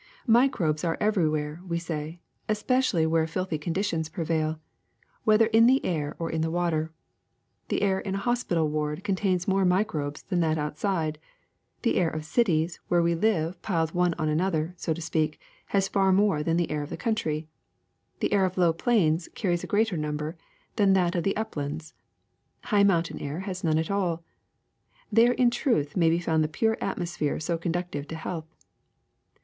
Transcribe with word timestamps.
^'Microbes 0.27 0.83
are 0.83 0.97
everywhere, 0.99 1.61
we 1.67 1.77
say, 1.77 2.19
especially 2.49 3.05
where 3.05 3.27
filthy 3.27 3.59
conditions 3.59 4.09
prevail, 4.09 4.59
whether 5.25 5.45
in 5.45 5.67
the 5.67 5.85
air 5.85 6.15
or 6.17 6.27
in 6.31 6.41
the 6.41 6.49
water. 6.49 6.91
The 7.67 7.83
air 7.83 7.99
in 7.99 8.15
a 8.15 8.25
hospital 8.25 8.67
ward 8.67 9.03
contains 9.03 9.47
more 9.47 9.63
microbes 9.63 10.23
than 10.23 10.39
that 10.39 10.57
outside; 10.57 11.19
the 11.83 11.97
air 11.97 12.09
of 12.09 12.25
cities, 12.25 12.79
where 12.87 13.03
we 13.03 13.13
live 13.13 13.61
piled 13.61 13.91
one 13.93 14.15
on 14.17 14.27
another, 14.27 14.73
so 14.75 14.91
to 14.91 15.01
speak, 15.01 15.39
has 15.67 15.87
far 15.87 16.11
more 16.11 16.41
than 16.41 16.57
the 16.57 16.71
air 16.71 16.81
of 16.81 16.89
the 16.89 16.97
country; 16.97 17.47
the 18.21 18.33
air 18.33 18.45
of 18.45 18.57
low 18.57 18.73
plains 18.73 19.29
carries 19.35 19.63
a 19.63 19.67
greater 19.67 19.97
number 19.97 20.35
than 20.77 20.93
that 20.93 21.13
of 21.13 21.23
the 21.23 21.37
up 21.37 21.55
lands. 21.55 21.93
High 22.63 22.81
mountain 22.83 23.19
air 23.19 23.41
has 23.41 23.63
none 23.63 23.77
at 23.77 23.91
all. 23.91 24.23
There 25.11 25.33
in 25.33 25.51
truth 25.51 25.95
may 25.95 26.09
be 26.09 26.17
found 26.17 26.43
the 26.43 26.47
pure 26.47 26.75
atmosphere 26.81 27.39
so 27.39 27.55
con 27.59 27.73
ducive 27.73 28.07
to 28.07 28.15
health. 28.15 28.47